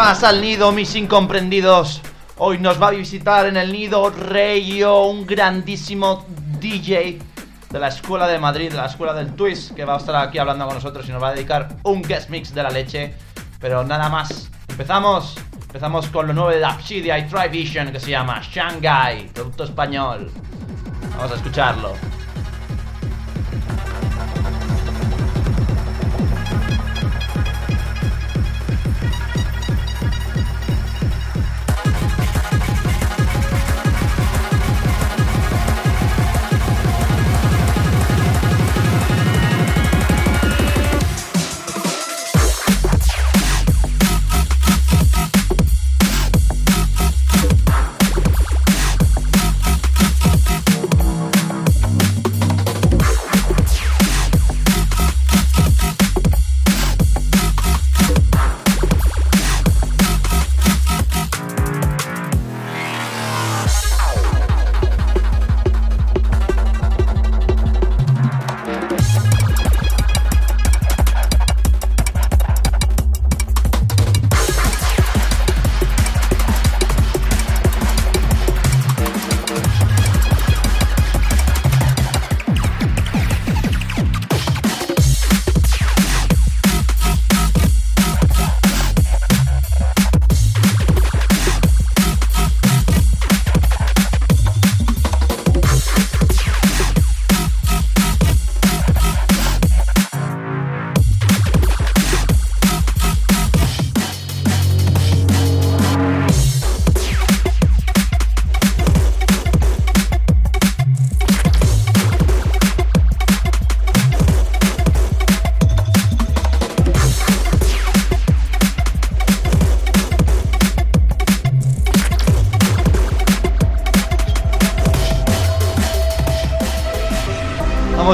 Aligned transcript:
Más 0.00 0.24
al 0.24 0.40
nido, 0.40 0.72
mis 0.72 0.94
incomprendidos. 0.94 2.00
Hoy 2.38 2.56
nos 2.56 2.80
va 2.80 2.88
a 2.88 2.90
visitar 2.90 3.44
en 3.44 3.58
el 3.58 3.70
nido 3.70 4.08
Reyo, 4.08 5.04
un 5.04 5.26
grandísimo 5.26 6.24
DJ 6.58 7.18
de 7.68 7.78
la 7.78 7.88
Escuela 7.88 8.26
de 8.26 8.38
Madrid, 8.38 8.70
de 8.70 8.78
la 8.78 8.86
Escuela 8.86 9.12
del 9.12 9.34
Twist, 9.34 9.74
que 9.74 9.84
va 9.84 9.96
a 9.96 9.98
estar 9.98 10.16
aquí 10.16 10.38
hablando 10.38 10.64
con 10.64 10.76
nosotros 10.76 11.06
y 11.06 11.12
nos 11.12 11.22
va 11.22 11.28
a 11.28 11.34
dedicar 11.34 11.76
un 11.82 12.00
guest 12.00 12.30
mix 12.30 12.54
de 12.54 12.62
la 12.62 12.70
leche. 12.70 13.14
Pero 13.60 13.84
nada 13.84 14.08
más, 14.08 14.50
empezamos. 14.70 15.36
Empezamos 15.66 16.08
con 16.08 16.28
lo 16.28 16.32
nuevo 16.32 16.48
de 16.48 16.64
Obsidia 16.64 17.18
y 17.18 17.28
Trivision 17.28 17.92
que 17.92 18.00
se 18.00 18.12
llama 18.12 18.40
Shanghai, 18.40 19.28
producto 19.34 19.64
español. 19.64 20.30
Vamos 21.14 21.32
a 21.32 21.34
escucharlo. 21.34 22.09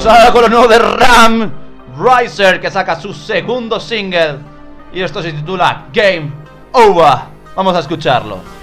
Vamos 0.07 0.31
con 0.31 0.43
lo 0.43 0.49
nuevo 0.49 0.69
de 0.69 0.79
Ram 0.79 1.53
Riser 1.99 2.61
que 2.61 2.71
saca 2.71 2.95
su 2.95 3.13
segundo 3.13 3.81
single 3.81 4.39
y 4.93 5.03
esto 5.03 5.21
se 5.21 5.33
titula 5.33 5.87
Game 5.93 6.31
Over. 6.71 7.19
Vamos 7.57 7.75
a 7.75 7.81
escucharlo. 7.81 8.56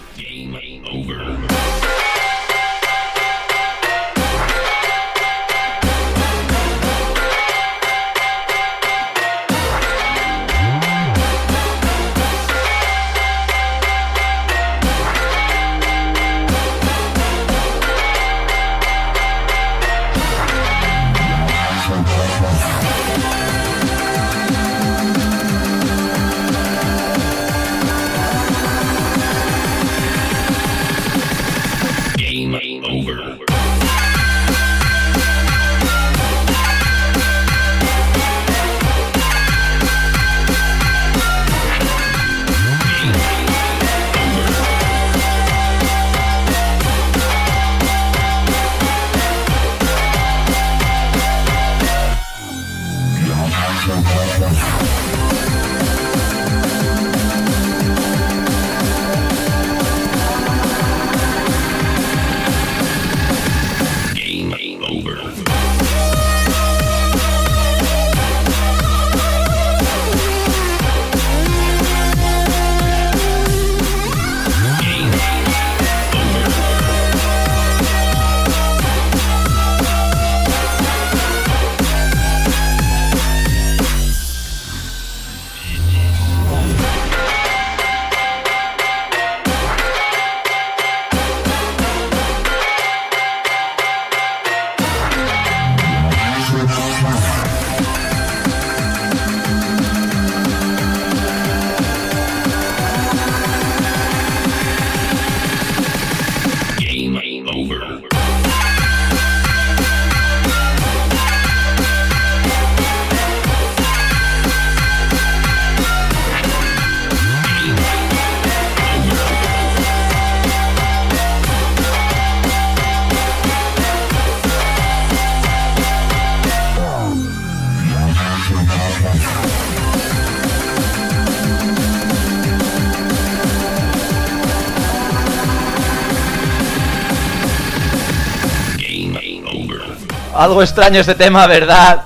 Algo 140.44 140.62
extraño 140.62 141.00
este 141.00 141.16
tema, 141.16 141.48
¿verdad? 141.48 142.04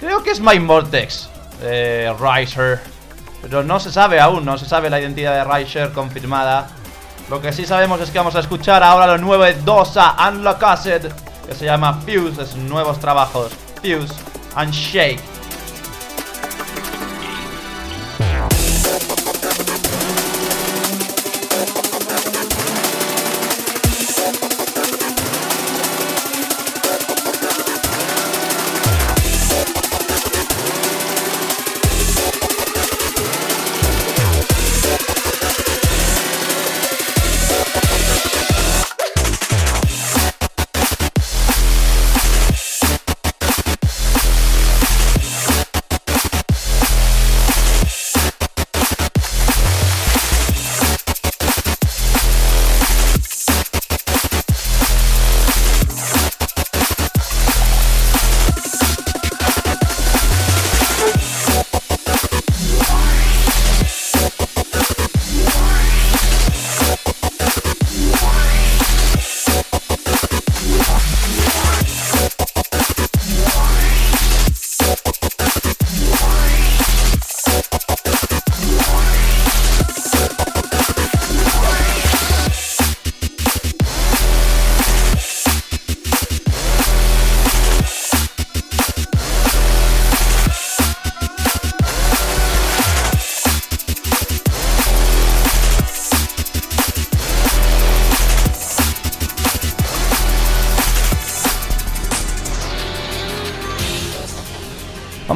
Creo 0.00 0.22
que 0.22 0.30
es 0.30 0.40
Mind 0.40 0.66
Vortex. 0.66 1.28
Eh, 1.60 2.10
Riser. 2.18 2.80
Pero 3.42 3.62
no 3.62 3.78
se 3.78 3.92
sabe 3.92 4.18
aún, 4.20 4.42
no 4.42 4.56
se 4.56 4.64
sabe 4.64 4.88
la 4.88 4.98
identidad 4.98 5.34
de 5.34 5.44
Riser 5.44 5.92
confirmada. 5.92 6.68
Lo 7.28 7.42
que 7.42 7.52
sí 7.52 7.66
sabemos 7.66 8.00
es 8.00 8.10
que 8.10 8.16
vamos 8.16 8.36
a 8.36 8.40
escuchar 8.40 8.82
ahora 8.82 9.06
lo 9.06 9.18
nuevo 9.18 9.44
de 9.44 9.52
Dosa 9.52 10.14
and 10.16 10.42
La 10.42 10.56
Cassette, 10.56 11.12
que 11.46 11.54
se 11.54 11.66
llama 11.66 12.00
Fuse, 12.06 12.40
es 12.40 12.56
nuevos 12.56 12.98
trabajos. 12.98 13.52
Fuse 13.82 14.14
and 14.54 14.72
Shake. 14.72 15.20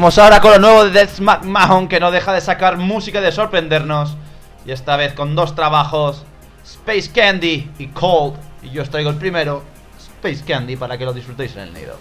Vamos 0.06 0.18
ahora 0.18 0.40
con 0.40 0.52
lo 0.52 0.58
nuevo 0.60 0.84
de 0.84 0.90
Death 0.92 1.18
McMahon 1.18 1.88
que 1.88 1.98
no 1.98 2.12
deja 2.12 2.32
de 2.32 2.40
sacar 2.40 2.76
música 2.76 3.18
y 3.18 3.22
de 3.22 3.32
sorprendernos. 3.32 4.16
Y 4.64 4.70
esta 4.70 4.96
vez 4.96 5.14
con 5.14 5.34
dos 5.34 5.56
trabajos, 5.56 6.24
Space 6.64 7.10
Candy 7.10 7.72
y 7.76 7.88
Cold. 7.88 8.36
Y 8.62 8.70
yo 8.70 8.82
os 8.82 8.88
traigo 8.88 9.10
el 9.10 9.16
primero, 9.16 9.64
Space 9.98 10.44
Candy, 10.46 10.76
para 10.76 10.96
que 10.96 11.04
lo 11.04 11.12
disfrutéis 11.12 11.56
en 11.56 11.62
el 11.62 11.74
nido. 11.74 11.96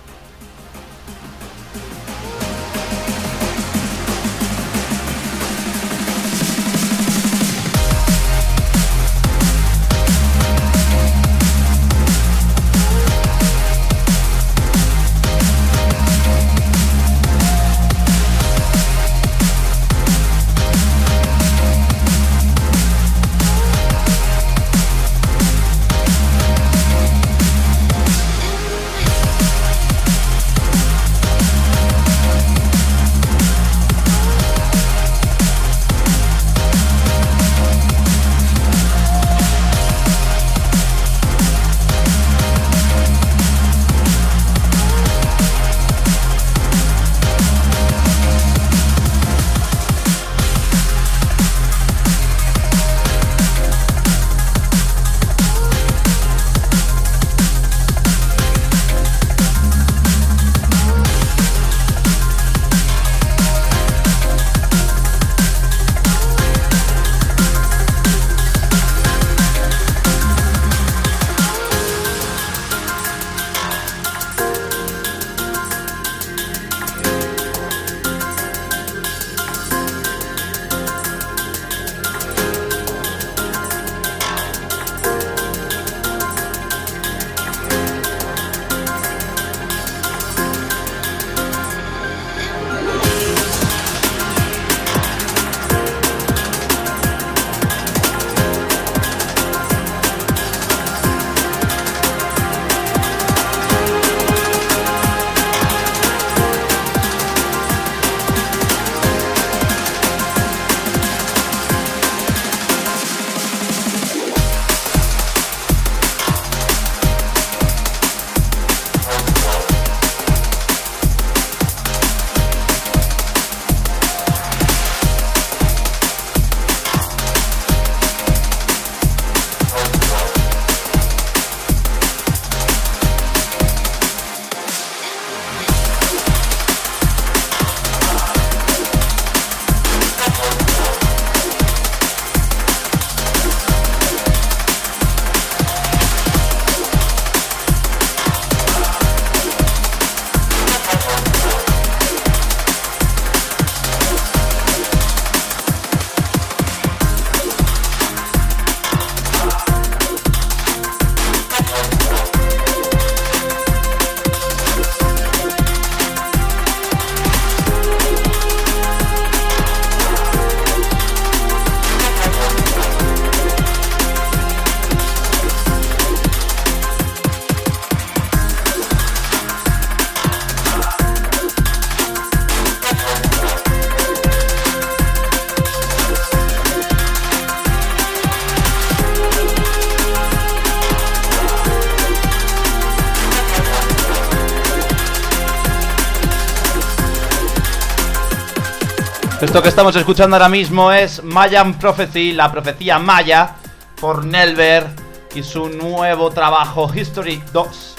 Esto 199.56 199.64
que 199.64 199.70
estamos 199.70 199.96
escuchando 199.96 200.36
ahora 200.36 200.50
mismo 200.50 200.92
es 200.92 201.24
Mayan 201.24 201.76
Prophecy, 201.76 202.34
la 202.34 202.52
profecía 202.52 203.00
maya, 203.00 203.56
por 204.02 204.26
Nelver 204.26 204.86
y 205.34 205.44
su 205.44 205.70
nuevo 205.70 206.30
trabajo 206.30 206.92
History 206.94 207.42
2. 207.54 207.96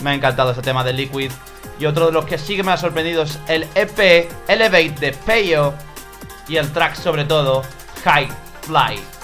Me 0.00 0.08
ha 0.08 0.14
encantado 0.14 0.52
ese 0.52 0.62
tema 0.62 0.82
de 0.82 0.94
Liquid. 0.94 1.30
Y 1.78 1.84
otro 1.84 2.06
de 2.06 2.12
los 2.12 2.24
que 2.24 2.38
sí 2.38 2.56
que 2.56 2.62
me 2.62 2.72
ha 2.72 2.78
sorprendido 2.78 3.24
es 3.24 3.38
el 3.48 3.66
EP 3.74 4.32
Elevate 4.48 4.94
de 4.98 5.12
Peyo 5.12 5.74
y 6.48 6.56
el 6.56 6.72
track 6.72 6.94
sobre 6.94 7.26
todo 7.26 7.64
High 8.04 8.30
Fly. 8.62 9.17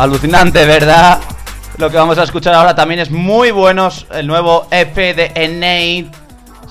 Alucinante, 0.00 0.64
¿verdad? 0.64 1.20
Lo 1.76 1.90
que 1.90 1.98
vamos 1.98 2.16
a 2.16 2.22
escuchar 2.22 2.54
ahora 2.54 2.74
también 2.74 3.00
es 3.00 3.10
muy 3.10 3.50
bueno. 3.50 3.90
El 4.10 4.26
nuevo 4.26 4.66
EP 4.70 4.94
de 4.94 5.30
Enate 5.34 6.10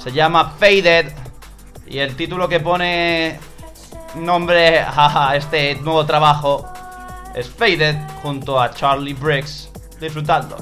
se 0.03 0.11
llama 0.11 0.55
Faded. 0.57 1.11
Y 1.85 1.99
el 1.99 2.15
título 2.15 2.49
que 2.49 2.59
pone 2.59 3.39
nombre 4.15 4.79
a 4.83 5.35
este 5.35 5.75
nuevo 5.75 6.07
trabajo 6.07 6.73
es 7.35 7.47
Faded 7.47 7.97
junto 8.23 8.59
a 8.59 8.71
Charlie 8.71 9.13
Briggs. 9.13 9.69
Disfrutando. 10.01 10.58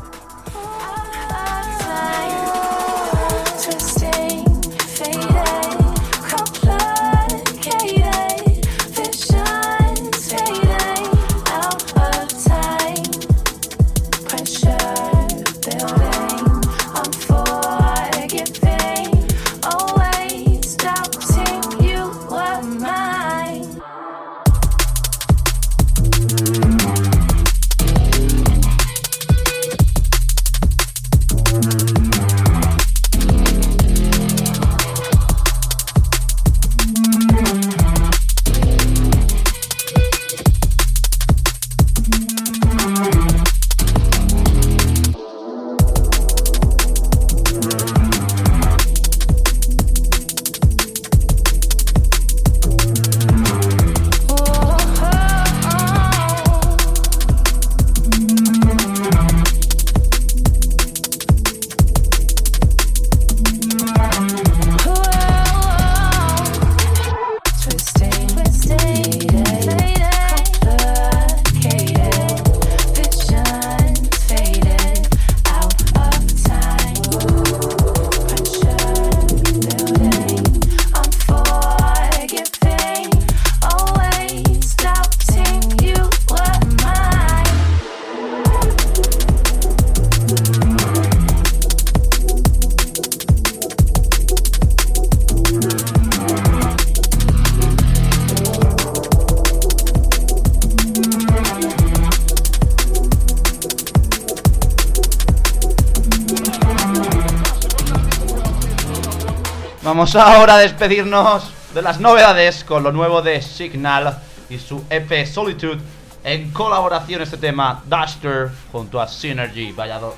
Vamos 110.14 110.26
ahora 110.36 110.56
a 110.56 110.60
despedirnos 110.60 111.52
de 111.74 111.82
las 111.82 112.00
novedades 112.00 112.64
con 112.64 112.82
lo 112.82 112.94
nuevo 112.94 113.22
de 113.22 113.42
Signal 113.42 114.18
y 114.50 114.58
su 114.58 114.82
EP 114.90 115.26
Solitude 115.28 115.82
en 116.24 116.52
colaboración 116.52 117.22
este 117.22 117.36
tema 117.36 117.84
Duster 117.86 118.50
junto 118.72 119.02
a 119.02 119.08
Synergy, 119.10 119.74
vaya 119.74 120.00
dos. 120.00 120.16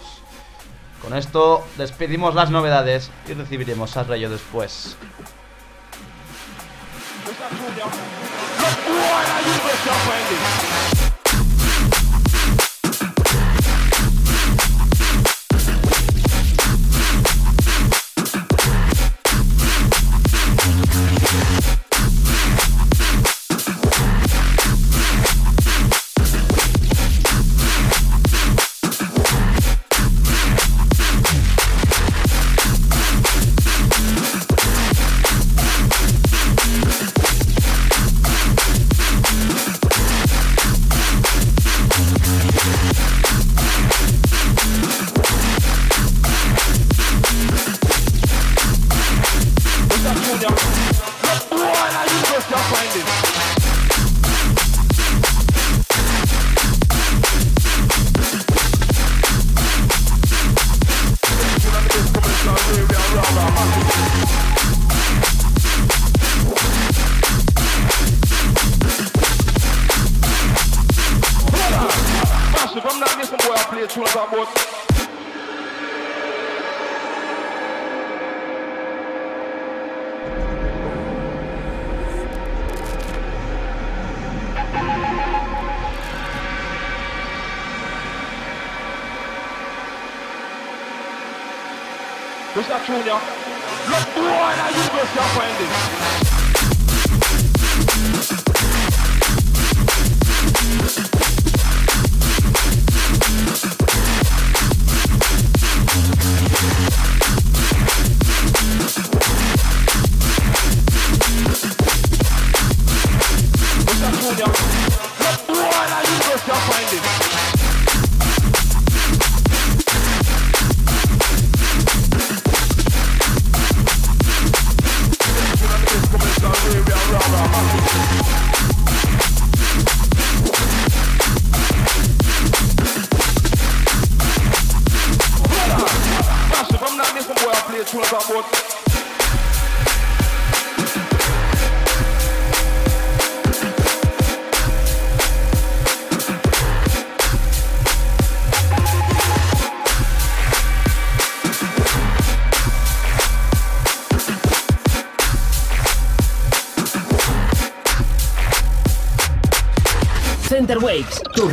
Con 1.01 1.17
esto 1.17 1.65
despedimos 1.75 2.35
las 2.35 2.51
novedades 2.51 3.09
y 3.27 3.33
recibiremos 3.33 3.97
a 3.97 4.03
Rayo 4.03 4.29
después. 4.29 4.95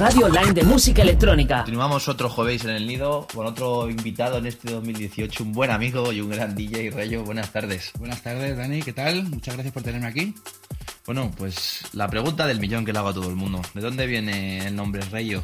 Radio 0.07 0.27
online 0.27 0.53
de 0.53 0.63
música 0.63 1.03
electrónica. 1.03 1.57
Continuamos 1.65 2.09
otro 2.09 2.29
jueves 2.29 2.65
en 2.65 2.71
el 2.71 2.87
nido 2.87 3.27
con 3.35 3.45
otro 3.45 3.91
invitado 3.91 4.39
en 4.39 4.47
este 4.47 4.71
2018, 4.71 5.43
un 5.43 5.51
buen 5.51 5.73
amigo 5.73 6.13
y 6.13 6.21
un 6.21 6.31
gran 6.31 6.55
DJ, 6.55 6.93
Rayo. 6.93 7.25
Buenas 7.25 7.51
tardes. 7.51 7.91
Buenas 7.99 8.23
tardes, 8.23 8.57
Dani, 8.57 8.83
¿qué 8.83 8.93
tal? 8.93 9.25
Muchas 9.25 9.55
gracias 9.55 9.75
por 9.75 9.83
tenerme 9.83 10.07
aquí. 10.07 10.33
Bueno, 11.07 11.33
pues 11.37 11.81
la 11.93 12.07
pregunta 12.07 12.47
del 12.47 12.61
millón 12.61 12.85
que 12.85 12.93
le 12.93 13.01
hago 13.01 13.09
a 13.09 13.15
todo 13.15 13.29
el 13.29 13.35
mundo. 13.35 13.61
¿De 13.75 13.81
dónde 13.81 14.07
viene 14.07 14.69
el 14.69 14.77
nombre 14.77 15.03
Rayo? 15.11 15.43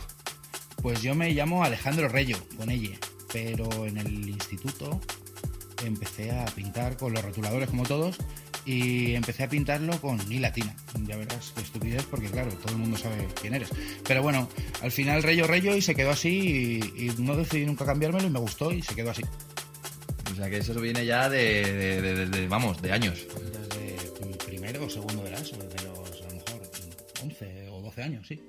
Pues 0.81 1.03
yo 1.03 1.17
me 1.17 1.33
llamo 1.33 1.65
Alejandro 1.65 2.09
Rayo, 2.09 2.37
con 2.57 2.71
ella, 2.71 2.97
pero 3.33 3.69
en 3.85 3.97
el 3.97 4.29
instituto 4.29 5.01
empecé 5.85 6.31
a 6.31 6.45
pintar 6.45 6.97
con 6.97 7.13
los 7.13 7.25
rotuladores 7.25 7.69
como 7.69 7.83
todos 7.83 8.17
y 8.65 9.15
empecé 9.15 9.45
a 9.45 9.49
pintarlo 9.49 10.01
con 10.01 10.21
I 10.31 10.39
latina. 10.39 10.75
Ya 11.07 11.17
verás 11.17 11.53
qué 11.55 11.63
estupidez 11.63 12.05
porque 12.11 12.29
claro, 12.29 12.51
todo 12.53 12.73
el 12.73 12.79
mundo 12.79 12.97
sabe 12.97 13.27
quién 13.41 13.55
eres. 13.55 13.71
Pero 14.07 14.23
bueno, 14.23 14.49
al 14.83 14.93
final 14.93 15.23
Reyo 15.23 15.47
Reyo 15.47 15.77
y 15.77 15.83
se 15.83 15.95
quedó 15.95 16.11
así 16.11 16.81
y, 16.97 17.23
no 17.23 17.37
decidí 17.37 17.67
nunca 17.67 17.85
cambiármelo 17.85 18.27
y 18.27 18.31
me 18.31 18.39
gustó 18.39 18.73
y 18.73 18.83
se 18.83 18.95
quedó 18.95 19.11
así. 19.11 19.23
O 20.33 20.35
sea 20.35 20.49
que 20.49 20.59
eso 20.59 20.75
viene 20.81 21.05
ya 21.05 21.29
de, 21.29 22.47
vamos, 22.49 22.81
de 22.81 22.93
años. 22.93 23.27
Desde 23.35 24.37
primero 24.47 24.87
o 24.87 24.91
segundo 24.91 25.23
de 25.25 25.31
la 25.31 25.39
ESO, 25.39 25.57
desde 25.57 25.87
los 25.87 26.23
a 26.23 26.29
lo 26.29 26.35
mejor 26.35 26.71
11 27.23 27.69
o 27.71 27.81
12 27.83 28.03
años, 28.03 28.27
sí. 28.27 28.43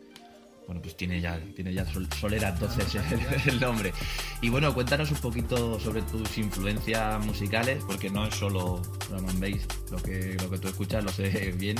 Bueno, 0.65 0.81
pues 0.81 0.95
tiene 0.95 1.19
ya, 1.19 1.39
tiene 1.55 1.73
ya 1.73 1.85
Solera 2.19 2.49
entonces 2.49 2.95
el, 3.47 3.59
nombre. 3.59 3.93
Y 4.41 4.49
bueno, 4.49 4.73
cuéntanos 4.73 5.11
un 5.11 5.17
poquito 5.17 5.79
sobre 5.79 6.01
tus 6.03 6.37
influencias 6.37 7.23
musicales, 7.25 7.83
porque 7.85 8.09
no 8.09 8.25
es 8.25 8.35
solo 8.35 8.81
drum 9.09 9.27
and 9.27 9.39
bass, 9.39 9.67
lo 9.91 9.97
que, 9.97 10.37
lo 10.41 10.49
que 10.49 10.57
tú 10.57 10.67
escuchas, 10.69 11.03
lo 11.03 11.11
sé 11.11 11.51
bien 11.57 11.77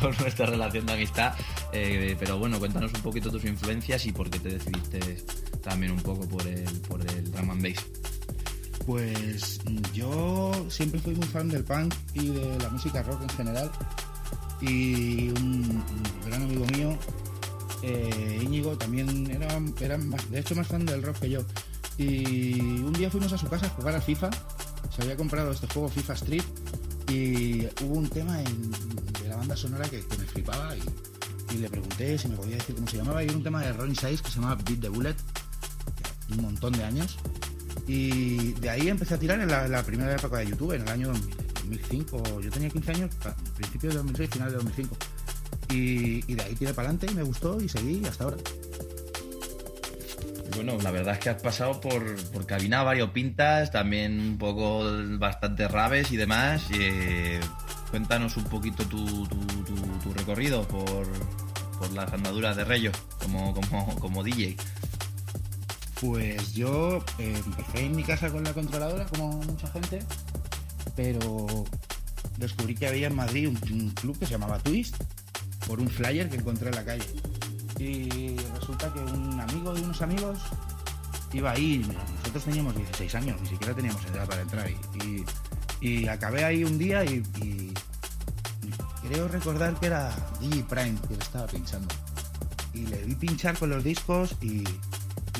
por 0.00 0.20
nuestra 0.20 0.46
relación 0.46 0.84
de 0.86 0.92
amistad. 0.92 1.34
Eh, 1.72 2.16
pero 2.18 2.38
bueno, 2.38 2.58
cuéntanos 2.58 2.92
un 2.92 3.02
poquito 3.02 3.30
tus 3.30 3.44
influencias 3.44 4.04
y 4.06 4.12
por 4.12 4.28
qué 4.28 4.38
te 4.38 4.50
decidiste 4.50 5.00
también 5.62 5.92
un 5.92 6.00
poco 6.00 6.28
por 6.28 6.46
el, 6.46 6.64
por 6.82 7.00
el 7.00 7.30
drum 7.32 7.50
and 7.50 7.62
bass. 7.62 7.86
Pues 8.84 9.60
yo 9.92 10.52
siempre 10.68 11.00
fui 11.00 11.14
muy 11.14 11.26
fan 11.26 11.48
del 11.48 11.64
punk 11.64 11.92
y 12.14 12.28
de 12.28 12.58
la 12.58 12.68
música 12.68 13.02
rock 13.02 13.22
en 13.22 13.28
general. 13.30 13.70
Y 14.60 15.28
un 15.30 15.84
gran 16.24 16.44
amigo 16.44 16.64
mío 16.66 16.98
eh, 17.82 18.40
Íñigo 18.42 18.76
también 18.76 19.30
era, 19.30 19.60
era 19.80 19.98
de 19.98 20.38
hecho 20.38 20.54
más 20.54 20.66
fan 20.66 20.86
del 20.86 21.02
rock 21.02 21.20
que 21.20 21.30
yo. 21.30 21.40
Y 21.98 22.60
un 22.60 22.92
día 22.92 23.10
fuimos 23.10 23.32
a 23.32 23.38
su 23.38 23.48
casa 23.48 23.66
a 23.66 23.70
jugar 23.70 23.94
al 23.94 24.02
FIFA. 24.02 24.30
Se 24.94 25.02
había 25.02 25.16
comprado 25.16 25.50
este 25.52 25.66
juego 25.66 25.88
FIFA 25.88 26.12
Street 26.14 26.42
y 27.08 27.66
hubo 27.82 27.94
un 27.94 28.08
tema 28.08 28.38
de 28.38 29.28
la 29.28 29.36
banda 29.36 29.56
sonora 29.56 29.88
que, 29.88 29.98
me 30.18 30.24
flipaba 30.24 30.74
y, 30.76 31.58
le 31.58 31.70
pregunté 31.70 32.18
si 32.18 32.28
me 32.28 32.36
podía 32.36 32.56
decir 32.56 32.74
cómo 32.74 32.86
se 32.86 32.98
llamaba 32.98 33.22
y 33.22 33.28
era 33.28 33.36
un 33.36 33.42
tema 33.42 33.62
de 33.62 33.72
Ronnie 33.72 33.94
Size 33.94 34.22
que 34.22 34.28
se 34.28 34.40
llamaba 34.40 34.60
Beat 34.66 34.80
the 34.80 34.88
Bullet, 34.90 35.14
un 36.30 36.42
montón 36.42 36.72
de 36.72 36.84
años. 36.84 37.16
Y 37.86 38.52
de 38.54 38.68
ahí 38.68 38.88
empecé 38.88 39.14
a 39.14 39.18
tirar 39.18 39.40
en 39.40 39.48
la, 39.48 39.82
primera 39.84 40.14
época 40.14 40.38
de 40.38 40.48
YouTube, 40.48 40.72
en 40.72 40.82
el 40.82 40.88
año 40.88 41.08
2005. 41.08 42.40
Yo 42.40 42.50
tenía 42.50 42.68
15 42.68 42.90
años, 42.92 43.10
principio 43.56 43.90
de 43.90 43.96
2006, 43.96 44.30
final 44.30 44.48
de 44.50 44.56
2005. 44.56 44.96
Y, 45.68 46.34
de 46.34 46.42
ahí 46.42 46.54
tiré 46.54 46.72
para 46.74 46.88
adelante 46.88 47.06
y 47.10 47.14
me 47.14 47.22
gustó 47.22 47.60
y 47.60 47.68
seguí 47.68 48.04
hasta 48.06 48.24
ahora. 48.24 48.36
Bueno, 50.54 50.78
la 50.82 50.90
verdad 50.90 51.14
es 51.14 51.20
que 51.20 51.28
has 51.28 51.42
pasado 51.42 51.80
por, 51.80 52.16
por 52.30 52.46
cabina 52.46 52.82
variopintas, 52.82 53.70
también 53.70 54.18
un 54.18 54.38
poco 54.38 54.84
bastante 55.18 55.68
rabes 55.68 56.12
y 56.12 56.16
demás. 56.16 56.64
Eh, 56.72 57.40
cuéntanos 57.90 58.36
un 58.36 58.44
poquito 58.44 58.84
tu, 58.86 59.28
recorrido 60.14 60.66
por, 60.66 61.06
las 61.92 62.10
andaduras 62.12 62.56
de 62.56 62.64
Reyo 62.64 62.92
como, 63.22 63.54
como, 64.00 64.22
DJ. 64.22 64.56
Pues 66.00 66.54
yo 66.54 67.04
eh, 67.18 67.40
empecé 67.44 67.86
en 67.86 67.96
mi 67.96 68.02
casa 68.02 68.30
con 68.30 68.42
la 68.44 68.52
controladora, 68.54 69.04
como 69.06 69.32
mucha 69.42 69.66
gente, 69.68 69.98
pero 70.94 71.64
descubrí 72.38 72.74
que 72.74 72.86
había 72.86 73.08
en 73.08 73.14
Madrid 73.14 73.48
un 73.48 73.90
club 73.90 74.18
que 74.18 74.26
se 74.26 74.32
llamaba 74.32 74.58
Twist, 74.58 74.96
por 75.66 75.80
un 75.80 75.88
flyer 75.88 76.28
que 76.30 76.36
encontré 76.36 76.68
en 76.68 76.74
la 76.74 76.84
calle. 76.84 77.06
Y 77.78 78.36
resulta 78.58 78.92
que 78.92 79.00
un 79.00 79.38
amigo 79.38 79.74
de 79.74 79.82
unos 79.82 80.00
amigos 80.00 80.38
iba 81.32 81.50
ahí, 81.50 81.84
nosotros 82.18 82.44
teníamos 82.44 82.76
16 82.76 83.14
años, 83.16 83.40
ni 83.42 83.48
siquiera 83.48 83.74
teníamos 83.74 84.04
edad 84.06 84.26
para 84.26 84.42
entrar. 84.42 84.70
Y, 84.70 85.24
y, 85.80 86.08
acabé 86.08 86.44
ahí 86.44 86.64
un 86.64 86.78
día 86.78 87.04
y, 87.04 87.22
creo 89.08 89.28
recordar 89.28 89.78
que 89.78 89.86
era 89.86 90.10
DJ 90.40 90.64
Prime 90.64 90.98
que 91.06 91.14
le 91.14 91.22
estaba 91.22 91.46
pinchando. 91.46 91.88
Y 92.72 92.86
le 92.86 93.04
vi 93.04 93.14
pinchar 93.14 93.58
con 93.58 93.70
los 93.70 93.84
discos 93.84 94.36
y, 94.40 94.64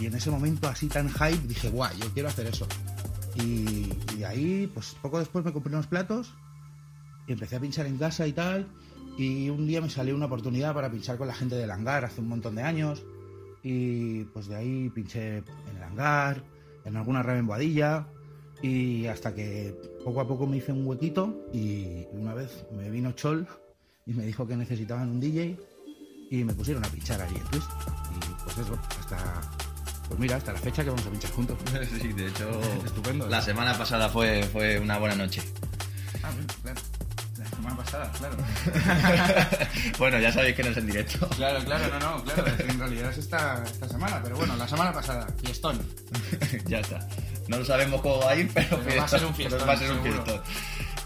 en 0.03 0.15
ese 0.15 0.31
momento 0.31 0.69
así 0.69 0.89
tan 0.89 1.09
hype 1.09 1.47
dije, 1.47 1.71
guay, 1.71 1.97
yo 1.99 2.13
quiero 2.13 2.29
hacer 2.29 2.47
eso. 2.47 2.67
Y 3.37 4.23
ahí, 4.25 4.71
pues 4.73 4.97
poco 5.01 5.19
después 5.19 5.45
me 5.45 5.53
compré 5.53 5.73
unos 5.73 5.87
platos 5.87 6.35
y 7.27 7.33
empecé 7.33 7.57
a 7.57 7.61
pinchar 7.61 7.87
en 7.87 7.99
casa 7.99 8.27
y 8.27 8.33
tal. 8.33 8.67
Y 9.17 9.49
un 9.49 9.67
día 9.67 9.81
me 9.81 9.89
salió 9.89 10.15
una 10.15 10.27
oportunidad 10.27 10.75
para 10.75 10.91
pinchar 10.91 11.17
con 11.17 11.27
la 11.27 11.35
gente 11.35 11.55
del 11.57 11.71
hangar 11.71 12.05
hace 12.05 12.21
un 12.21 12.29
montón 12.29 12.55
de 12.55 12.63
años. 12.63 13.05
Y 13.63 14.25
pues 14.25 14.47
de 14.47 14.57
ahí 14.57 14.91
pinché 14.91 15.39
en 15.39 15.77
el 15.77 15.83
hangar, 15.83 16.43
en 16.85 16.97
alguna 16.97 17.23
Boadilla. 17.43 18.07
Y 18.63 19.07
hasta 19.07 19.35
que 19.35 19.75
poco 20.05 20.21
a 20.21 20.29
poco 20.29 20.47
me 20.47 20.59
hice 20.59 20.73
un 20.73 20.87
huequito. 20.87 21.49
Y 21.53 22.07
una 22.13 22.35
vez 22.35 22.67
me 22.73 22.91
vino 22.91 23.13
Chol 23.13 23.47
y 24.05 24.13
me 24.13 24.25
dijo 24.25 24.47
que 24.47 24.57
necesitaban 24.57 25.09
un 25.09 25.21
DJ. 25.21 25.59
Y 26.31 26.45
me 26.45 26.53
pusieron 26.53 26.85
a 26.85 26.89
pinchar 26.89 27.21
allí 27.23 27.37
en 27.37 27.45
Twist. 27.45 27.71
Y 28.15 28.45
pues 28.45 28.59
eso, 28.59 28.79
hasta. 29.01 29.41
Pues 30.09 30.21
mira, 30.21 30.37
hasta 30.37 30.53
la 30.53 30.59
fecha 30.59 30.85
que 30.85 30.91
vamos 30.91 31.07
a 31.07 31.11
pinchar 31.11 31.31
juntos. 31.33 31.57
Sí, 32.01 32.13
de 32.13 32.29
hecho. 32.29 32.49
Estupendo. 32.85 33.29
La 33.29 33.41
semana 33.41 33.77
pasada 33.77 34.09
fue, 34.09 34.43
fue 34.45 34.79
una 34.79 34.99
buena 34.99 35.17
noche. 35.17 35.43
Ah, 36.23 36.31
claro 36.63 36.81
semana 37.67 37.77
pasada, 37.77 38.13
claro. 38.13 38.37
bueno, 39.99 40.19
ya 40.21 40.33
sabéis 40.33 40.57
que 40.57 40.63
no 40.63 40.71
es 40.71 40.77
en 40.77 40.87
directo. 40.87 41.29
Claro, 41.31 41.65
claro, 41.65 41.85
no, 41.89 41.99
no, 41.99 42.25
claro. 42.25 42.45
En 42.59 42.79
realidad 42.79 43.11
es 43.11 43.19
esta, 43.19 43.63
esta 43.65 43.89
semana, 43.89 44.21
pero 44.23 44.37
bueno, 44.37 44.57
la 44.57 44.69
semana 44.69 44.93
pasada, 44.93 45.27
fiestón. 45.43 45.81
ya 46.67 46.81
está. 46.81 47.09
No 47.49 47.59
lo 47.59 47.65
sabemos 47.65 48.01
cómo 48.01 48.21
va 48.21 48.31
a 48.31 48.37
ir, 48.37 48.51
pero, 48.53 48.81
va 48.99 49.05
a 49.05 49.09
ser 49.09 49.25
un 49.25 49.35
fiestón. 49.35 49.69
Va 49.69 49.73
a 49.73 49.77
ser 49.77 49.91
un 49.91 50.03
fiestón. 50.03 50.41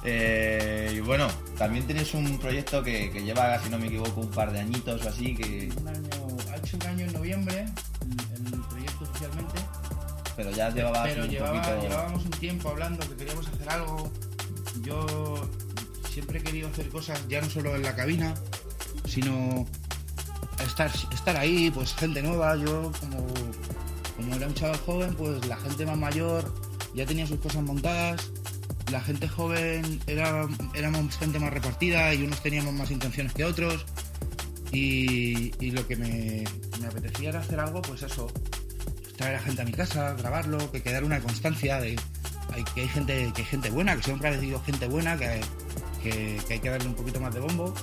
Eh, 0.04 0.92
y 0.96 1.00
bueno, 1.00 1.28
también 1.58 1.86
tienes 1.86 2.12
un 2.14 2.38
proyecto 2.38 2.82
que, 2.82 3.10
que, 3.10 3.22
lleva, 3.22 3.58
si 3.58 3.70
no 3.70 3.78
me 3.78 3.86
equivoco, 3.86 4.20
un 4.20 4.30
par 4.30 4.52
de 4.52 4.60
añitos 4.60 5.04
o 5.04 5.08
así. 5.08 5.34
Que... 5.34 5.70
Un 5.76 5.88
año, 5.88 6.36
ha 6.52 6.56
hecho 6.56 6.76
un 6.76 6.86
año 6.86 7.06
en 7.06 7.12
noviembre 7.12 7.66
el, 8.34 8.60
proyecto 8.62 9.04
oficialmente. 9.04 9.60
Pero 10.36 10.50
ya 10.52 10.70
llevaba 10.70 11.04
Pero 11.04 11.24
llevábamos 11.26 12.24
un 12.24 12.30
tiempo 12.30 12.70
hablando 12.70 13.06
que 13.08 13.16
queríamos 13.16 13.46
hacer 13.46 13.68
algo. 13.68 14.10
Yo 14.82 15.50
siempre 16.10 16.38
he 16.38 16.42
querido 16.42 16.68
hacer 16.68 16.88
cosas 16.88 17.26
ya 17.28 17.40
no 17.40 17.48
solo 17.48 17.74
en 17.76 17.82
la 17.82 17.94
cabina, 17.94 18.34
sino 19.06 19.66
estar, 20.64 20.90
estar 21.12 21.36
ahí, 21.36 21.70
pues 21.70 21.94
gente 21.94 22.22
nueva. 22.22 22.56
Yo 22.56 22.92
como, 23.00 23.26
como 24.16 24.34
era 24.34 24.46
un 24.46 24.54
chaval 24.54 24.78
joven, 24.78 25.14
pues 25.14 25.46
la 25.46 25.56
gente 25.56 25.86
más 25.86 25.96
mayor 25.96 26.52
ya 26.94 27.06
tenía 27.06 27.26
sus 27.26 27.38
cosas 27.40 27.62
montadas, 27.62 28.30
la 28.90 29.00
gente 29.00 29.28
joven 29.28 30.00
era, 30.06 30.48
éramos 30.74 31.16
gente 31.16 31.38
más 31.38 31.52
repartida 31.52 32.12
y 32.14 32.22
unos 32.24 32.42
teníamos 32.42 32.74
más 32.74 32.90
intenciones 32.90 33.32
que 33.32 33.44
otros. 33.44 33.86
Y, 34.72 35.70
lo 35.72 35.86
que 35.86 35.96
me, 35.96 36.44
me 36.80 36.86
apetecía 36.86 37.30
era 37.30 37.40
hacer 37.40 37.58
algo, 37.58 37.82
pues 37.82 38.02
eso, 38.02 38.28
traer 39.16 39.36
a 39.36 39.40
gente 39.40 39.62
a 39.62 39.64
mi 39.64 39.72
casa, 39.72 40.14
grabarlo, 40.14 40.70
que 40.70 40.80
quedara 40.80 41.04
una 41.04 41.20
constancia 41.20 41.80
de 41.80 41.96
hay, 42.52 42.64
que 42.64 42.82
hay 42.82 42.88
gente 42.88 43.32
que 43.34 43.42
hay 43.42 43.48
gente 43.48 43.70
buena, 43.70 43.96
que 43.96 44.02
siempre 44.02 44.28
ha 44.28 44.60
gente 44.60 44.86
buena, 44.86 45.16
que, 45.16 45.40
que, 46.00 46.40
hay 46.48 46.58
que 46.58 46.70
darle 46.70 46.88
un 46.88 46.94
poquito 46.94 47.20
más 47.20 47.32
de 47.34 47.40
bombo. 47.40 47.74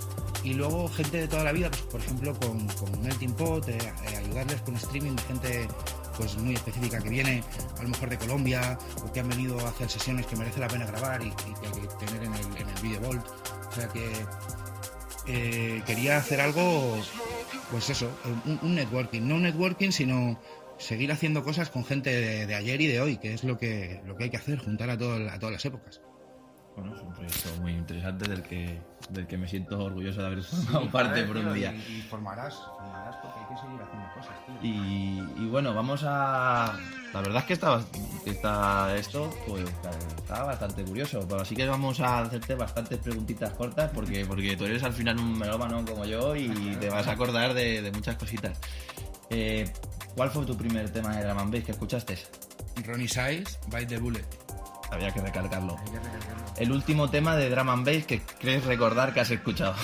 Y 0.43 0.53
luego 0.53 0.87
gente 0.87 1.17
de 1.17 1.27
toda 1.27 1.43
la 1.43 1.51
vida, 1.51 1.69
pues, 1.69 1.81
por 1.83 1.99
ejemplo, 1.99 2.33
con, 2.39 2.67
con 2.67 3.01
Melting 3.01 3.33
Pot, 3.33 3.67
eh, 3.69 3.77
eh, 3.77 4.17
ayudarles 4.17 4.61
con 4.61 4.75
streaming 4.75 5.15
de 5.15 5.23
gente 5.23 5.67
pues 6.17 6.35
muy 6.37 6.55
específica 6.55 6.99
que 6.99 7.09
viene 7.09 7.43
a 7.77 7.83
lo 7.83 7.89
mejor 7.89 8.09
de 8.09 8.17
Colombia 8.17 8.77
o 9.03 9.11
que 9.11 9.19
han 9.19 9.29
venido 9.29 9.59
a 9.59 9.69
hacer 9.69 9.87
sesiones 9.87 10.25
que 10.25 10.35
merece 10.35 10.59
la 10.59 10.67
pena 10.67 10.85
grabar 10.87 11.21
y, 11.21 11.29
que 11.29 11.67
hay 11.67 11.71
que 11.73 12.05
tener 12.05 12.23
en 12.23 12.33
el, 12.33 12.81
Video 12.81 12.99
Vault. 13.01 13.25
O 13.69 13.71
sea 13.71 13.87
que 13.89 14.11
eh, 15.27 15.83
quería 15.85 16.17
hacer 16.17 16.41
algo, 16.41 16.97
pues 17.71 17.89
eso, 17.89 18.09
un, 18.61 18.75
networking. 18.75 19.27
No 19.27 19.35
un 19.35 19.43
networking, 19.43 19.91
sino 19.91 20.39
seguir 20.77 21.11
haciendo 21.11 21.43
cosas 21.43 21.69
con 21.69 21.85
gente 21.85 22.09
de, 22.09 22.47
de 22.47 22.55
ayer 22.55 22.81
y 22.81 22.87
de 22.87 23.01
hoy, 23.01 23.17
que 23.17 23.33
es 23.33 23.43
lo 23.43 23.57
que, 23.57 24.01
lo 24.05 24.15
que 24.15 24.25
hay 24.25 24.29
que 24.29 24.37
hacer, 24.37 24.59
juntar 24.59 24.89
a, 24.89 24.97
todo, 24.97 25.29
a 25.29 25.37
todas 25.37 25.53
las 25.53 25.65
épocas. 25.65 26.01
Bueno, 26.77 26.95
es 26.95 27.01
un 27.01 27.11
proyecto 27.11 27.49
muy 27.59 27.71
interesante 27.71 28.29
del 28.29 28.43
que, 28.43 28.79
del 29.09 29.25
que 29.25 29.35
me 29.35 29.47
siento 29.47 29.83
orgulloso 29.83 30.21
de 30.21 30.27
haber 30.27 30.43
formado 30.43 30.91
parte 30.91 31.23
por 31.23 31.37
un 31.37 31.51
día. 31.51 31.73
Y, 31.73 31.97
y 31.97 32.01
formarás, 32.03 32.53
formarás 32.77 33.15
porque 33.15 33.39
hay 33.39 33.45
que 33.47 33.61
seguir 33.61 33.81
haciendo 33.81 34.13
cosas, 34.13 34.45
tío. 34.45 34.55
Y, 34.61 35.43
y 35.43 35.47
bueno, 35.47 35.73
vamos 35.73 36.03
a. 36.05 36.77
La 37.13 37.21
verdad 37.21 37.37
es 37.37 37.45
que 37.45 37.53
está, 37.53 37.81
está 38.25 38.95
esto, 38.95 39.35
pues 39.47 39.67
está 40.17 40.43
bastante 40.43 40.83
curioso. 40.83 41.25
Pero 41.27 41.41
así 41.41 41.55
que 41.55 41.65
vamos 41.65 41.99
a 41.99 42.19
hacerte 42.19 42.53
bastantes 42.53 42.99
preguntitas 42.99 43.53
cortas 43.53 43.89
porque, 43.91 44.23
porque 44.27 44.55
tú 44.55 44.65
eres 44.65 44.83
al 44.83 44.93
final 44.93 45.17
un 45.17 45.35
melómano 45.35 45.83
como 45.83 46.05
yo 46.05 46.35
y 46.35 46.47
te 46.79 46.91
vas 46.91 47.07
a 47.07 47.13
acordar 47.13 47.55
de, 47.55 47.81
de 47.81 47.91
muchas 47.91 48.17
cositas. 48.17 48.59
Eh, 49.31 49.67
¿Cuál 50.15 50.29
fue 50.29 50.45
tu 50.45 50.55
primer 50.55 50.91
tema 50.91 51.15
de 51.15 51.23
Drum 51.23 51.39
and 51.39 51.53
Bass 51.53 51.63
que 51.63 51.71
escuchaste? 51.71 52.19
Ronnie 52.85 53.07
Size, 53.07 53.57
Bite 53.71 53.87
the 53.87 53.97
Bullet. 53.97 54.46
Había 54.91 55.11
que 55.11 55.21
recalcarlo. 55.21 55.77
Hay 55.77 55.85
que 55.91 55.99
recalcarlo. 55.99 56.47
El 56.57 56.71
último 56.71 57.09
tema 57.09 57.35
de 57.35 57.49
Drum 57.49 57.69
and 57.69 57.85
Bass 57.85 58.05
que 58.05 58.21
crees 58.39 58.63
recordar 58.65 59.13
que 59.13 59.19
has 59.19 59.29
escuchado. 59.31 59.75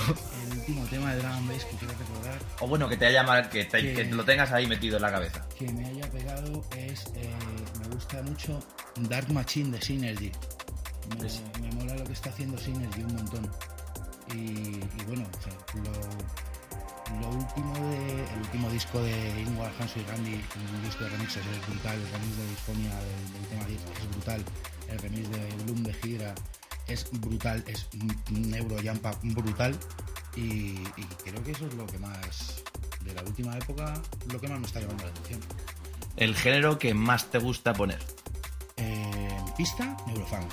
El 0.48 0.58
último 0.60 0.86
tema 0.86 1.12
de 1.14 1.20
Drum 1.22 1.32
and 1.32 1.50
Bass 1.52 1.66
que 1.66 1.76
quiero 1.78 1.94
recordar 1.98 2.40
o 2.62 2.68
bueno, 2.68 2.88
que 2.90 2.98
te 2.98 3.06
haya 3.06 3.24
mal, 3.24 3.50
que, 3.50 3.66
te- 3.66 3.82
Que- 3.82 3.94
que 3.94 4.06
lo 4.06 4.24
tengas 4.26 4.52
ahí 4.52 4.66
metido 4.68 4.96
en 4.98 5.02
la 5.04 5.12
cabeza. 5.12 5.46
que 5.58 5.72
me 5.72 5.86
haya 5.86 6.10
pegado 6.10 6.64
es, 6.78 7.06
eh, 7.16 7.30
me 7.82 7.88
gusta 7.94 8.22
mucho 8.24 8.60
Dark 9.02 9.32
Machine 9.32 9.72
de 9.78 9.82
Synergy. 9.82 10.32
Me, 11.62 11.72
mola 11.76 11.96
lo 11.96 12.04
que 12.06 12.14
está 12.14 12.30
haciendo 12.30 12.58
Synergy 12.58 13.04
un 13.04 13.16
montón. 13.16 13.52
Y, 14.34 14.38
y 14.40 15.04
bueno, 15.06 15.26
o 15.38 15.42
sea, 15.44 15.54
lo, 15.84 17.20
lo 17.22 17.28
último 17.38 17.74
de, 17.90 18.24
el 18.34 18.40
último 18.40 18.70
disco 18.72 19.00
de 19.02 19.42
Ingvar 19.42 19.72
Hanso 19.80 20.00
y 20.00 20.04
Randy, 20.06 20.34
un 20.34 20.84
disco 20.84 21.04
de 21.04 21.10
remixes 21.12 21.44
es 21.46 21.68
brutal, 21.68 21.96
el 22.00 22.08
remix 22.14 22.38
de 22.38 22.48
Disconia 22.48 22.90
del, 22.96 23.34
del 23.34 23.46
tema 23.50 23.66
10 23.66 23.82
es 24.02 24.10
brutal, 24.12 24.44
el 24.94 25.00
remix 25.00 25.30
de 25.30 25.64
Bloom 25.64 25.84
de 25.84 25.96
Hydra 26.04 26.34
es 26.88 27.08
brutal, 27.12 27.64
es 27.68 27.88
un 27.94 28.10
up 29.04 29.18
brutal 29.44 29.78
y, 30.36 30.42
y 30.98 31.04
creo 31.24 31.44
que 31.44 31.52
eso 31.52 31.68
es 31.68 31.74
lo 31.76 31.86
que 31.86 31.98
más 32.00 32.64
de 33.04 33.14
la 33.14 33.22
última 33.24 33.58
época 33.58 34.02
lo 34.32 34.40
que 34.40 34.48
más 34.48 34.60
me 34.60 34.66
está 34.68 34.80
llamando 34.80 35.04
la 35.06 35.10
atención. 35.12 35.40
El 36.16 36.36
género 36.36 36.78
que 36.78 36.94
más 36.94 37.32
te 37.32 37.38
gusta 37.40 37.74
poner. 37.74 38.00
Eh, 38.78 39.30
en 39.38 39.54
pista, 39.56 39.98
Neurofunk. 40.08 40.52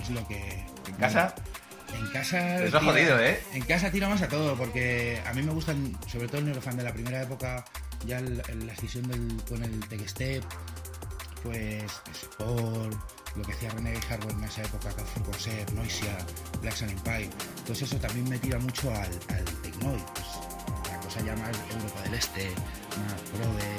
Es 0.00 0.10
lo 0.10 0.26
que. 0.28 0.64
¿En 0.86 0.94
casa? 0.98 1.34
En 1.98 2.06
casa. 2.12 2.64
Eso 2.64 2.78
es 2.78 2.84
jodido, 2.84 3.18
¿eh? 3.18 3.42
En 3.52 3.62
casa 3.62 3.90
tiro 3.90 4.08
más 4.08 4.22
a 4.22 4.28
todo, 4.28 4.54
porque 4.56 5.20
a 5.26 5.32
mí 5.34 5.42
me 5.42 5.52
gustan, 5.52 5.96
sobre 6.06 6.28
todo 6.28 6.38
el 6.38 6.44
Neurofunk 6.46 6.76
de 6.76 6.84
la 6.84 6.92
primera 6.92 7.22
época, 7.22 7.64
ya 8.06 8.18
el- 8.18 8.42
el- 8.48 8.66
la 8.66 8.72
escisión 8.72 9.08
del, 9.08 9.42
con 9.48 9.62
el 9.64 9.80
Tech 9.88 10.06
Step, 10.08 10.44
pues. 11.42 11.84
Sport, 12.22 12.96
lo 13.36 13.42
que 13.44 13.52
hacía 13.52 13.70
Renegade 13.70 14.06
Hardware 14.06 14.34
en 14.34 14.44
esa 14.44 14.62
época, 14.62 14.90
Café 14.92 15.20
Concept, 15.22 15.70
Noisia, 15.72 16.18
Black 16.60 16.76
Sun 16.76 16.90
Empire. 16.90 17.30
Entonces 17.58 17.88
eso 17.88 17.96
también 17.98 18.28
me 18.28 18.38
tira 18.38 18.58
mucho 18.58 18.90
al, 18.90 19.10
al 19.28 19.44
Tecnoid, 19.62 20.00
pues 20.14 20.26
la 20.90 21.00
cosa 21.00 21.20
ya 21.20 21.36
más 21.36 21.50
Europa 21.70 22.02
del 22.02 22.14
Este, 22.14 22.50
más 22.50 23.20
Prode, 23.32 23.76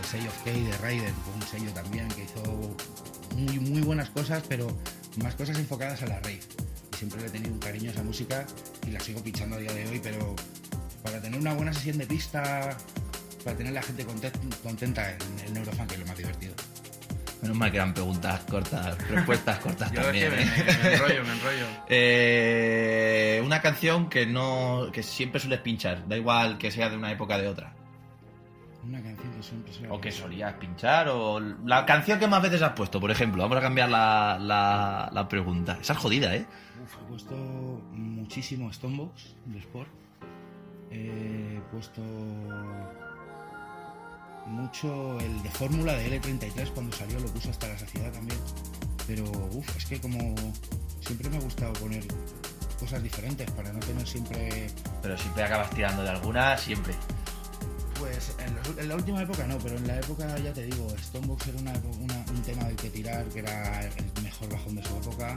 el 0.00 0.08
sello 0.10 0.30
of 0.30 0.42
K 0.44 0.50
de 0.50 0.78
Raiden, 0.78 1.14
un 1.34 1.42
sello 1.42 1.70
también 1.72 2.08
que 2.08 2.24
hizo 2.24 2.76
muy, 3.36 3.58
muy 3.58 3.80
buenas 3.82 4.10
cosas, 4.10 4.42
pero 4.48 4.66
más 5.22 5.34
cosas 5.34 5.58
enfocadas 5.58 6.02
a 6.02 6.06
la 6.06 6.20
rave. 6.20 6.40
Y 6.92 6.96
siempre 6.96 7.20
le 7.20 7.26
he 7.26 7.30
tenido 7.30 7.52
un 7.52 7.58
cariño 7.60 7.90
a 7.90 7.92
esa 7.92 8.02
música 8.02 8.46
y 8.86 8.90
la 8.90 9.00
sigo 9.00 9.22
pinchando 9.22 9.56
a 9.56 9.58
día 9.58 9.72
de 9.72 9.86
hoy, 9.88 10.00
pero 10.02 10.34
para 11.02 11.20
tener 11.20 11.38
una 11.38 11.52
buena 11.52 11.72
sesión 11.72 11.98
de 11.98 12.06
pista, 12.06 12.76
para 13.44 13.56
tener 13.56 13.72
la 13.72 13.82
gente 13.82 14.06
conte- 14.06 14.32
contenta 14.62 15.10
en 15.10 15.40
el 15.46 15.52
Neurofunk, 15.52 15.88
que 15.88 15.94
es 15.94 16.00
lo 16.00 16.06
más 16.06 16.16
divertido. 16.16 16.54
Menos 17.44 17.56
mal 17.58 17.70
que 17.70 17.76
eran 17.76 17.94
preguntas 17.94 18.40
cortas, 18.50 18.98
respuestas 19.08 19.58
cortas 19.58 19.92
Yo 19.92 20.00
es 20.00 20.06
también. 20.06 20.30
que 20.30 20.36
me, 20.36 20.42
¿eh? 20.42 20.46
me- 20.66 20.88
me 20.88 20.94
enrollo, 20.94 21.24
me 21.24 21.32
enrollo. 21.32 21.66
Eh, 21.88 23.42
una 23.44 23.60
canción 23.60 24.08
que 24.08 24.26
no 24.26 24.88
que 24.92 25.02
siempre 25.02 25.38
sueles 25.40 25.60
pinchar, 25.60 26.08
da 26.08 26.16
igual 26.16 26.58
que 26.58 26.70
sea 26.70 26.88
de 26.90 26.96
una 26.96 27.12
época 27.12 27.36
o 27.36 27.38
de 27.38 27.48
otra. 27.48 27.72
Una 28.86 29.02
canción 29.02 29.32
que 29.32 29.42
siempre 29.42 29.72
se 29.72 29.88
O 29.88 30.00
que 30.00 30.10
solías 30.12 30.54
pinchar, 30.54 31.08
o 31.08 31.38
la 31.40 31.86
canción 31.86 32.18
que 32.18 32.26
más 32.26 32.42
veces 32.42 32.60
has 32.62 32.72
puesto, 32.72 33.00
por 33.00 33.10
ejemplo. 33.10 33.42
Vamos 33.42 33.56
a 33.58 33.60
cambiar 33.62 33.88
la, 33.88 34.38
la, 34.40 35.08
la 35.12 35.28
pregunta. 35.28 35.78
Esa 35.80 35.92
es 35.94 35.98
jodida, 35.98 36.34
¿eh? 36.34 36.44
Uf, 36.82 36.94
he 37.02 37.08
puesto 37.08 37.34
muchísimo 37.92 38.70
Stonebox 38.72 39.36
de 39.46 39.58
Sport. 39.60 39.88
He 40.90 41.60
puesto 41.70 42.02
mucho 44.46 45.18
el 45.20 45.42
de 45.42 45.50
fórmula 45.50 45.94
de 45.94 46.20
L33 46.20 46.70
cuando 46.72 46.94
salió, 46.96 47.18
lo 47.20 47.26
puse 47.28 47.50
hasta 47.50 47.68
la 47.68 47.78
saciedad 47.78 48.12
también. 48.12 48.38
Pero 49.06 49.24
uff, 49.52 49.76
es 49.76 49.84
que 49.86 50.00
como 50.00 50.34
siempre 51.00 51.28
me 51.30 51.36
ha 51.36 51.40
gustado 51.40 51.72
poner 51.74 52.04
cosas 52.80 53.02
diferentes 53.02 53.50
para 53.52 53.72
no 53.72 53.80
tener 53.80 54.06
siempre. 54.06 54.70
Pero 55.02 55.16
siempre 55.18 55.42
acabas 55.44 55.70
tirando 55.70 56.02
de 56.02 56.10
alguna, 56.10 56.56
siempre. 56.58 56.94
Pues 57.98 58.34
en, 58.38 58.54
los- 58.56 58.78
en 58.78 58.88
la 58.88 58.96
última 58.96 59.22
época 59.22 59.46
no, 59.46 59.56
pero 59.58 59.76
en 59.76 59.86
la 59.86 59.96
época 59.98 60.36
ya 60.38 60.52
te 60.52 60.64
digo, 60.64 60.88
Stonebox 60.98 61.46
era 61.48 61.58
una, 61.60 61.72
una- 62.00 62.24
un 62.30 62.42
tema 62.42 62.64
del 62.64 62.76
que 62.76 62.90
tirar, 62.90 63.24
que 63.28 63.38
era 63.38 63.80
el 63.86 64.22
mejor 64.22 64.48
bajón 64.52 64.74
de 64.76 64.82
su 64.82 64.96
época. 64.96 65.34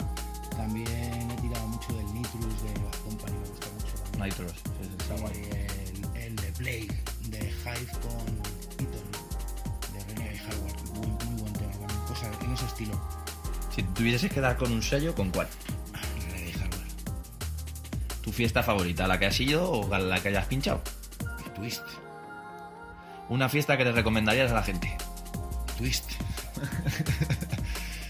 También 0.51 0.87
he 1.31 1.41
tirado 1.41 1.67
mucho 1.67 1.93
del 1.93 2.13
Nitrus 2.13 2.63
de 2.63 2.73
Bad 2.81 2.95
Company, 3.05 3.37
me 3.37 3.47
gusta 3.49 3.67
mucho. 3.75 3.93
también. 4.03 4.19
Sí, 5.31 5.33
sí, 5.33 5.49
el, 6.15 6.21
el 6.23 6.35
de 6.35 6.51
Play 6.53 6.87
de 7.29 7.39
Hive 7.39 7.91
con 8.01 8.56
Estilo. 12.65 12.99
Si 13.75 13.83
tuvieses 13.83 14.31
que 14.31 14.41
dar 14.41 14.57
con 14.57 14.71
un 14.71 14.81
sello, 14.81 15.13
¿con 15.13 15.29
cuál? 15.29 15.47
Hardware. 15.93 16.87
¿Tu 18.21 18.31
fiesta 18.31 18.63
favorita? 18.63 19.07
¿La 19.07 19.19
que 19.19 19.27
has 19.27 19.39
ido 19.39 19.71
o 19.71 19.97
la 19.97 20.19
que 20.21 20.29
hayas 20.29 20.47
pinchado? 20.47 20.81
Twist. 21.55 21.83
Una 23.29 23.49
fiesta 23.49 23.77
que 23.77 23.83
le 23.83 23.91
recomendarías 23.91 24.51
a 24.51 24.55
la 24.55 24.63
gente. 24.63 24.95
Twist. 25.77 26.11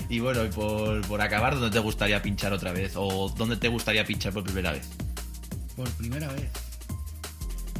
Y 0.09 0.19
bueno, 0.19 0.45
y 0.45 0.47
por, 0.47 1.05
por 1.05 1.21
acabar, 1.21 1.55
¿dónde 1.55 1.69
te 1.69 1.79
gustaría 1.79 2.21
pinchar 2.21 2.53
otra 2.53 2.71
vez? 2.71 2.93
¿O 2.95 3.29
dónde 3.29 3.57
te 3.57 3.67
gustaría 3.67 4.05
pinchar 4.05 4.31
por 4.31 4.43
primera 4.43 4.71
vez? 4.71 4.87
Por 5.75 5.89
primera 5.91 6.27
vez. 6.29 6.49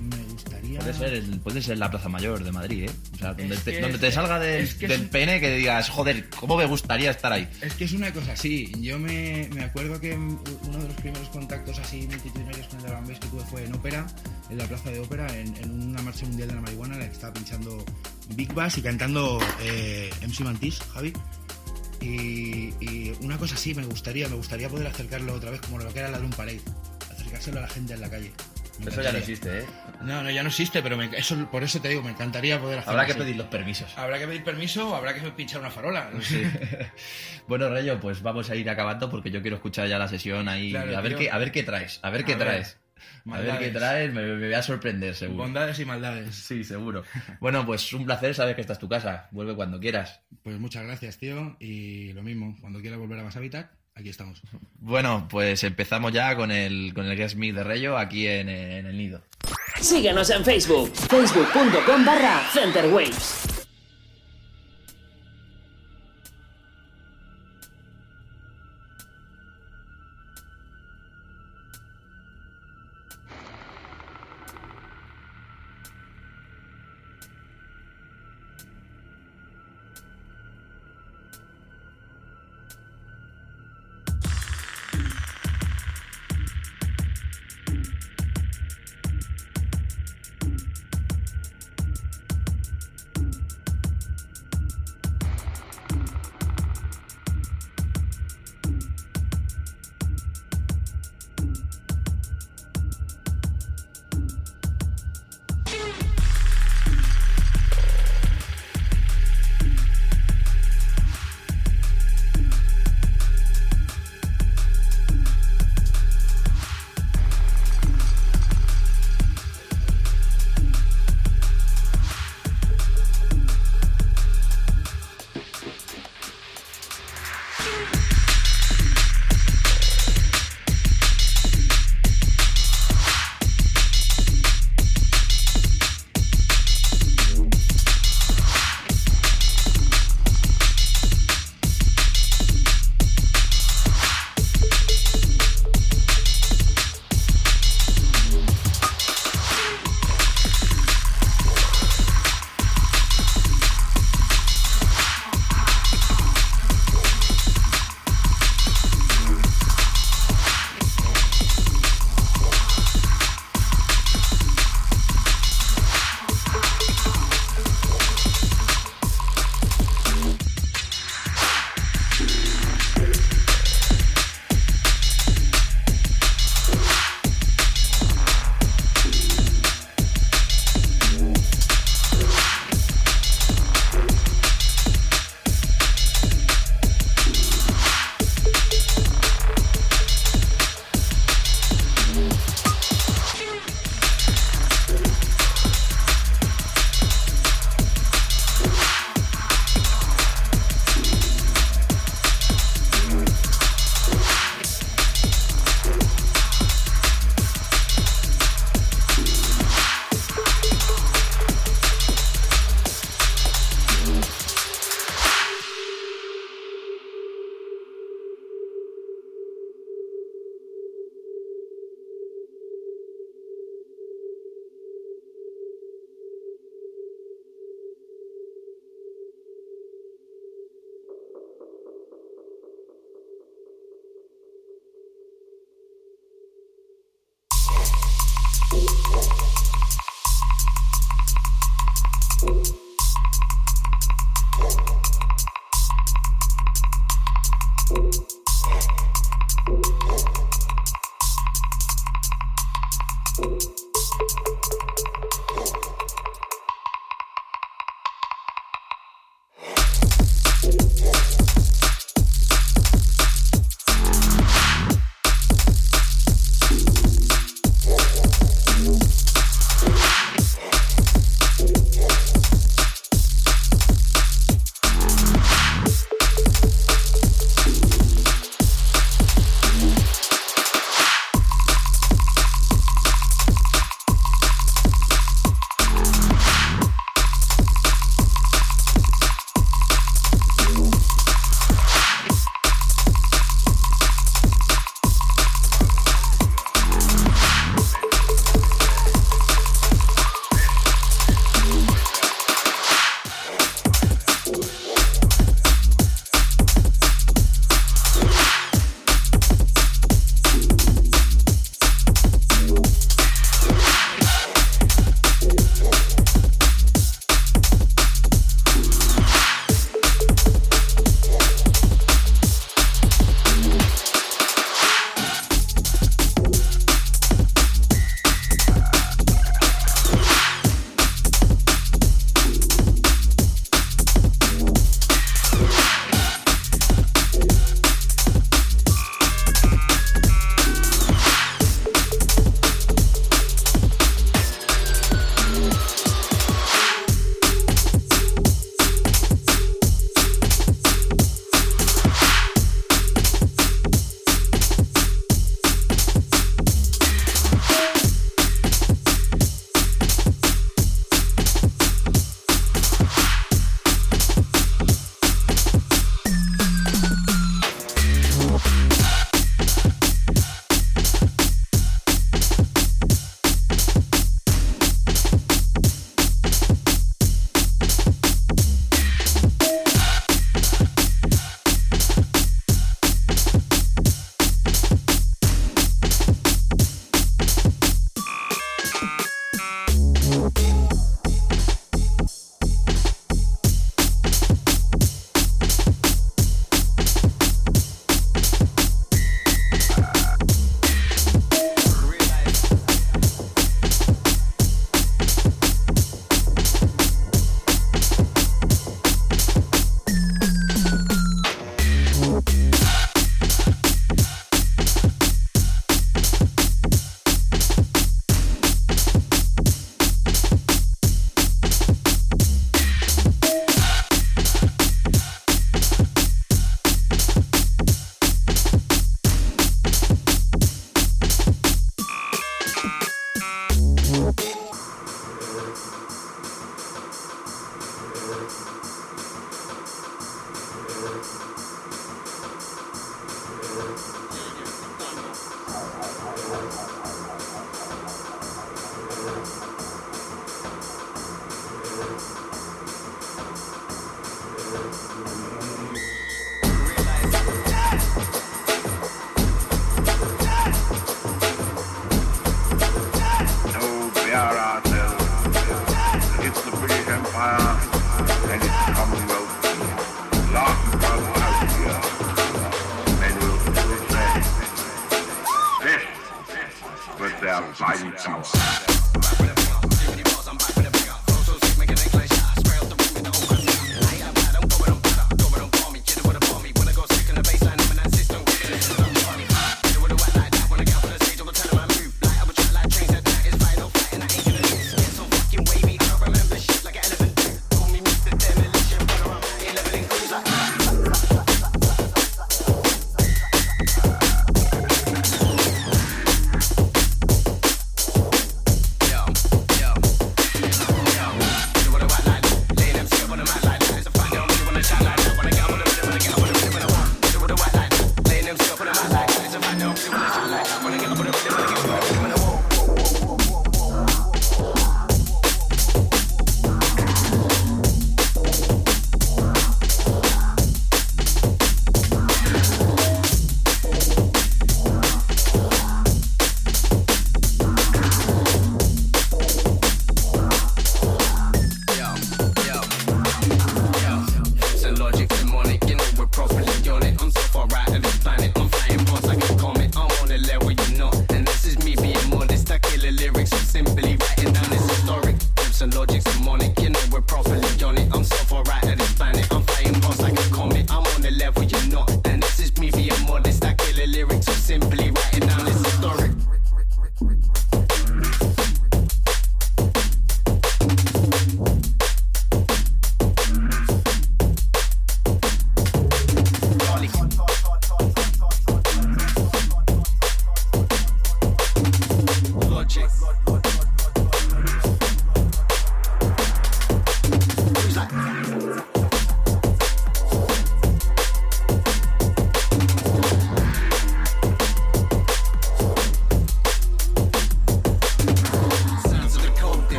Me 0.00 0.16
gustaría. 0.32 0.78
Puede 0.80 0.94
ser, 0.94 1.14
el- 1.14 1.40
puede 1.40 1.62
ser 1.62 1.78
la 1.78 1.90
Plaza 1.90 2.08
Mayor 2.08 2.42
de 2.44 2.52
Madrid, 2.52 2.84
¿eh? 2.84 2.90
O 3.14 3.18
sea, 3.18 3.34
donde 3.34 3.54
Es 3.54 3.64
te, 3.64 3.80
donde 3.80 3.94
es- 3.96 4.00
te 4.00 4.12
salga 4.12 4.38
del, 4.38 4.64
es 4.64 4.74
que 4.74 4.84
es 4.86 4.90
del 4.90 5.00
un- 5.02 5.08
pene 5.08 5.40
que 5.40 5.56
digas, 5.56 5.88
joder, 5.90 6.28
¿cómo 6.30 6.56
me 6.56 6.66
gustaría 6.66 7.10
estar 7.10 7.32
ahí? 7.32 7.48
Es 7.60 7.74
que 7.74 7.84
es 7.84 7.92
una 7.92 8.12
cosa 8.12 8.32
así. 8.32 8.70
Yo 8.80 8.98
me, 8.98 9.48
me 9.54 9.62
acuerdo 9.64 9.98
que 10.00 10.14
uno 10.14 10.78
de 10.78 10.84
los 10.88 10.94
primeros 10.96 11.28
contactos 11.30 11.78
así 11.78 12.06
multitudinarios 12.08 12.66
con 12.68 12.80
el 12.80 12.92
bass 12.92 13.18
que 13.20 13.28
tuve 13.28 13.44
fue 13.44 13.64
en 13.64 13.74
ópera, 13.74 14.06
en 14.50 14.58
la 14.58 14.64
plaza 14.66 14.90
de 14.90 14.98
ópera, 15.00 15.26
en, 15.36 15.54
en 15.56 15.70
una 15.88 16.02
marcha 16.02 16.26
mundial 16.26 16.48
de 16.48 16.54
la 16.54 16.60
marihuana 16.60 16.94
en 16.94 17.00
la 17.00 17.06
que 17.06 17.12
estaba 17.14 17.32
pinchando 17.32 17.84
Big 18.34 18.52
Bass 18.52 18.78
y 18.78 18.82
cantando 18.82 19.38
eh, 19.62 20.10
MC 20.22 20.40
Mantis, 20.44 20.78
Javi. 20.92 21.12
Y, 22.00 22.74
y 22.80 23.12
una 23.22 23.38
cosa 23.38 23.54
así 23.54 23.74
me 23.74 23.84
gustaría, 23.84 24.28
me 24.28 24.36
gustaría 24.36 24.68
poder 24.68 24.86
acercarlo 24.86 25.34
otra 25.34 25.50
vez 25.50 25.60
como 25.62 25.78
lo 25.78 25.92
que 25.92 25.98
era 26.00 26.10
la 26.10 26.18
Drum 26.18 26.30
Parade, 26.30 26.60
acercárselo 27.10 27.58
a 27.58 27.62
la 27.62 27.68
gente 27.68 27.94
en 27.94 28.00
la 28.02 28.10
calle. 28.10 28.32
Eso 28.84 29.02
ya 29.02 29.12
no 29.12 29.18
existe, 29.18 29.60
¿eh? 29.60 29.64
No, 30.02 30.22
no, 30.22 30.30
ya 30.30 30.42
no 30.42 30.48
existe, 30.48 30.82
pero 30.82 30.96
me- 30.96 31.06
eso, 31.16 31.48
por 31.50 31.62
eso 31.62 31.80
te 31.80 31.88
digo, 31.88 32.02
me 32.02 32.10
encantaría 32.10 32.60
poder 32.60 32.78
hacerlo. 32.80 32.92
Habrá 32.92 33.06
que 33.06 33.12
así. 33.12 33.20
pedir 33.20 33.36
los 33.36 33.46
permisos. 33.46 33.96
Habrá 33.96 34.18
que 34.18 34.26
pedir 34.26 34.44
permiso 34.44 34.90
o 34.90 34.94
habrá 34.94 35.14
que 35.14 35.20
pinchar 35.30 35.60
una 35.60 35.70
farola. 35.70 36.10
no 36.14 36.20
sé. 36.20 36.46
bueno, 37.48 37.68
Rayo, 37.70 37.98
pues 38.00 38.22
vamos 38.22 38.50
a 38.50 38.56
ir 38.56 38.68
acabando 38.68 39.08
porque 39.10 39.30
yo 39.30 39.40
quiero 39.42 39.56
escuchar 39.56 39.88
ya 39.88 39.98
la 39.98 40.08
sesión 40.08 40.48
ahí. 40.48 40.70
Claro, 40.70 40.96
a, 40.96 41.00
ver 41.00 41.16
qué, 41.16 41.30
a 41.30 41.38
ver 41.38 41.52
qué 41.52 41.62
traes, 41.62 42.00
a 42.02 42.10
ver 42.10 42.24
qué 42.24 42.34
A 42.34 42.36
ver. 42.36 42.46
traes. 42.46 42.78
A 43.30 43.40
ver 43.40 43.58
qué 43.58 43.70
traes, 43.70 44.12
me, 44.12 44.22
me 44.22 44.46
voy 44.46 44.54
a 44.54 44.62
sorprender, 44.62 45.14
seguro. 45.14 45.42
Bondades 45.44 45.78
y 45.80 45.84
maldades. 45.84 46.34
Sí, 46.34 46.62
seguro. 46.64 47.02
Bueno, 47.40 47.66
pues 47.66 47.92
un 47.92 48.04
placer, 48.06 48.34
sabes 48.34 48.54
que 48.54 48.60
esta 48.60 48.72
es 48.74 48.78
tu 48.78 48.88
casa. 48.88 49.28
Vuelve 49.32 49.54
cuando 49.54 49.80
quieras. 49.80 50.20
Pues 50.42 50.58
muchas 50.58 50.84
gracias, 50.84 51.18
tío. 51.18 51.56
Y 51.60 52.12
lo 52.12 52.22
mismo, 52.22 52.56
cuando 52.60 52.80
quieras 52.80 52.98
volver 52.98 53.18
a 53.18 53.24
Más 53.24 53.36
Habitat, 53.36 53.70
aquí 53.96 54.10
estamos. 54.10 54.40
Bueno, 54.78 55.26
pues 55.28 55.64
empezamos 55.64 56.12
ya 56.12 56.36
con 56.36 56.52
el, 56.52 56.92
con 56.94 57.06
el 57.06 57.16
Guest 57.16 57.36
de 57.36 57.64
Rayo 57.64 57.98
aquí 57.98 58.28
en, 58.28 58.48
en 58.48 58.86
el 58.86 58.96
nido. 58.96 59.22
Síguenos 59.80 60.30
en 60.30 60.44
Facebook, 60.44 60.94
facebook.com 60.94 62.04
barra 62.04 62.40
Centerwaves. 62.52 63.55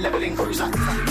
leveling 0.00 0.36
cruiser. 0.36 1.07